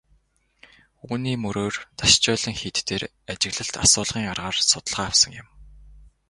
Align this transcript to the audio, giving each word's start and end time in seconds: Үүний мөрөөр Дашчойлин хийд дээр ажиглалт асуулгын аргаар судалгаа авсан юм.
Үүний 1.09 1.35
мөрөөр 1.43 1.75
Дашчойлин 1.99 2.55
хийд 2.59 2.77
дээр 2.87 3.03
ажиглалт 3.31 3.75
асуулгын 3.85 4.29
аргаар 4.31 4.57
судалгаа 4.69 5.05
авсан 5.09 5.31
юм. 5.41 5.47